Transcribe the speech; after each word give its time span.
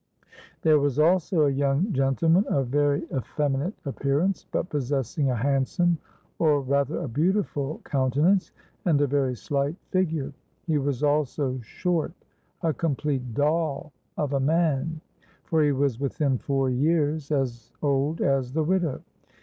There 0.63 0.79
was 0.79 0.97
also 0.97 1.45
a 1.45 1.51
young 1.51 1.93
gentleman 1.93 2.43
of 2.47 2.69
very 2.69 3.03
effeminate 3.15 3.75
appearance, 3.85 4.47
but 4.51 4.67
possessing 4.67 5.29
a 5.29 5.35
handsome—or 5.35 6.61
rather 6.61 6.97
a 7.03 7.07
beautiful 7.07 7.81
countenance, 7.83 8.51
and 8.83 8.99
a 8.99 9.05
very 9.05 9.35
slight 9.35 9.75
figure. 9.91 10.33
He 10.65 10.79
was 10.79 11.03
also 11.03 11.59
short—a 11.59 12.73
complete 12.73 13.35
doll 13.35 13.91
of 14.17 14.33
a 14.33 14.39
man; 14.39 15.01
for 15.43 15.61
he 15.61 15.71
was 15.71 15.99
within 15.99 16.39
four 16.39 16.67
years 16.67 17.31
as 17.31 17.71
old 17.83 18.21
as 18.21 18.53
the 18.53 18.63
widow. 18.63 19.03